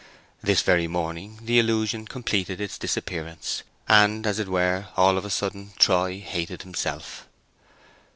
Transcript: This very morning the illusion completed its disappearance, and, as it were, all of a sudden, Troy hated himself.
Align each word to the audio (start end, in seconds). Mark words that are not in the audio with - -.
This 0.41 0.63
very 0.63 0.87
morning 0.87 1.37
the 1.43 1.59
illusion 1.59 2.07
completed 2.07 2.59
its 2.59 2.79
disappearance, 2.79 3.61
and, 3.87 4.25
as 4.25 4.39
it 4.39 4.47
were, 4.47 4.87
all 4.97 5.15
of 5.15 5.25
a 5.25 5.29
sudden, 5.29 5.73
Troy 5.77 6.17
hated 6.19 6.63
himself. 6.63 7.27